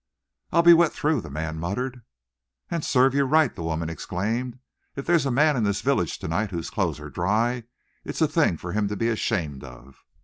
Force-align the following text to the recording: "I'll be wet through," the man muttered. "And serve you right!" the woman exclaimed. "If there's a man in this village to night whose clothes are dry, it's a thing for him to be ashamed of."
"I'll 0.51 0.63
be 0.63 0.73
wet 0.73 0.91
through," 0.93 1.21
the 1.21 1.29
man 1.29 1.59
muttered. 1.59 2.01
"And 2.71 2.83
serve 2.83 3.13
you 3.13 3.23
right!" 3.25 3.53
the 3.53 3.61
woman 3.61 3.87
exclaimed. 3.87 4.57
"If 4.95 5.05
there's 5.05 5.27
a 5.27 5.29
man 5.29 5.55
in 5.55 5.61
this 5.63 5.81
village 5.81 6.17
to 6.17 6.27
night 6.27 6.49
whose 6.49 6.71
clothes 6.71 6.99
are 6.99 7.11
dry, 7.11 7.65
it's 8.03 8.19
a 8.19 8.27
thing 8.27 8.57
for 8.57 8.71
him 8.71 8.87
to 8.87 8.95
be 8.95 9.09
ashamed 9.09 9.63
of." 9.63 10.03